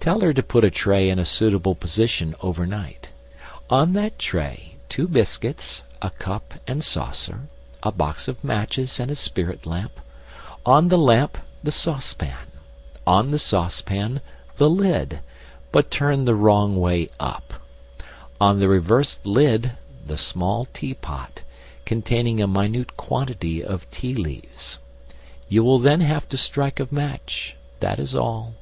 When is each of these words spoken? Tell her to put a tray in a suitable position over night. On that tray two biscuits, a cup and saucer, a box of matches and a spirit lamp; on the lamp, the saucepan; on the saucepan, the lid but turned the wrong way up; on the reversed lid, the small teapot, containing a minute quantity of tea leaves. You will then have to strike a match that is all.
Tell 0.00 0.22
her 0.22 0.32
to 0.32 0.42
put 0.42 0.64
a 0.64 0.70
tray 0.70 1.10
in 1.10 1.18
a 1.18 1.26
suitable 1.26 1.74
position 1.74 2.34
over 2.40 2.66
night. 2.66 3.10
On 3.68 3.92
that 3.92 4.18
tray 4.18 4.76
two 4.88 5.06
biscuits, 5.06 5.82
a 6.00 6.08
cup 6.08 6.54
and 6.66 6.82
saucer, 6.82 7.40
a 7.82 7.92
box 7.92 8.26
of 8.26 8.42
matches 8.42 8.98
and 8.98 9.10
a 9.10 9.14
spirit 9.14 9.66
lamp; 9.66 10.00
on 10.64 10.88
the 10.88 10.96
lamp, 10.96 11.36
the 11.62 11.70
saucepan; 11.70 12.46
on 13.06 13.32
the 13.32 13.38
saucepan, 13.38 14.22
the 14.56 14.70
lid 14.70 15.20
but 15.72 15.90
turned 15.90 16.26
the 16.26 16.34
wrong 16.34 16.76
way 16.80 17.10
up; 17.20 17.60
on 18.40 18.60
the 18.60 18.68
reversed 18.70 19.26
lid, 19.26 19.72
the 20.06 20.16
small 20.16 20.68
teapot, 20.72 21.42
containing 21.84 22.40
a 22.40 22.46
minute 22.48 22.96
quantity 22.96 23.62
of 23.62 23.90
tea 23.90 24.14
leaves. 24.14 24.78
You 25.50 25.62
will 25.64 25.80
then 25.80 26.00
have 26.00 26.26
to 26.30 26.38
strike 26.38 26.80
a 26.80 26.88
match 26.90 27.56
that 27.80 27.98
is 27.98 28.14
all. 28.16 28.54